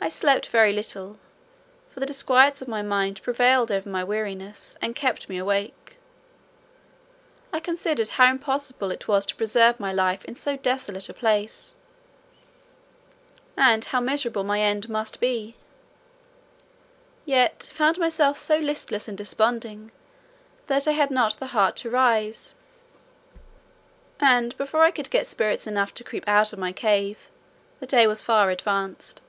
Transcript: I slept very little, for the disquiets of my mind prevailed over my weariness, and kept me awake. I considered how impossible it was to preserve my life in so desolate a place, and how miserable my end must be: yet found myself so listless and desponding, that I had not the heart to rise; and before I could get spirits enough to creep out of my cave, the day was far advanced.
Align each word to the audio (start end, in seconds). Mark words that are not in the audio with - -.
I 0.00 0.10
slept 0.10 0.48
very 0.48 0.70
little, 0.70 1.18
for 1.88 1.98
the 1.98 2.04
disquiets 2.04 2.60
of 2.60 2.68
my 2.68 2.82
mind 2.82 3.22
prevailed 3.22 3.72
over 3.72 3.88
my 3.88 4.04
weariness, 4.04 4.76
and 4.82 4.94
kept 4.94 5.30
me 5.30 5.38
awake. 5.38 5.96
I 7.54 7.58
considered 7.58 8.08
how 8.10 8.28
impossible 8.28 8.90
it 8.90 9.08
was 9.08 9.24
to 9.24 9.34
preserve 9.36 9.80
my 9.80 9.94
life 9.94 10.22
in 10.26 10.34
so 10.34 10.58
desolate 10.58 11.08
a 11.08 11.14
place, 11.14 11.74
and 13.56 13.82
how 13.82 13.98
miserable 14.00 14.44
my 14.44 14.60
end 14.60 14.90
must 14.90 15.20
be: 15.20 15.56
yet 17.24 17.70
found 17.72 17.96
myself 17.96 18.36
so 18.36 18.58
listless 18.58 19.08
and 19.08 19.16
desponding, 19.16 19.90
that 20.66 20.86
I 20.86 20.92
had 20.92 21.10
not 21.10 21.38
the 21.38 21.46
heart 21.56 21.76
to 21.76 21.88
rise; 21.88 22.54
and 24.20 24.54
before 24.58 24.82
I 24.82 24.90
could 24.90 25.08
get 25.08 25.26
spirits 25.26 25.66
enough 25.66 25.94
to 25.94 26.04
creep 26.04 26.24
out 26.28 26.52
of 26.52 26.58
my 26.58 26.72
cave, 26.72 27.30
the 27.80 27.86
day 27.86 28.06
was 28.06 28.20
far 28.20 28.50
advanced. 28.50 29.22